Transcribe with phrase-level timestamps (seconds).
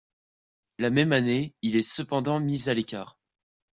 [0.79, 3.19] La même année, il est cependant mis à l'écart.